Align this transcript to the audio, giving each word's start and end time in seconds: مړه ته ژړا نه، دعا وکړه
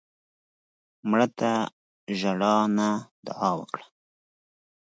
مړه 1.09 1.27
ته 1.37 1.51
ژړا 2.19 2.55
نه، 2.77 2.89
دعا 3.25 3.51
وکړه 3.59 3.85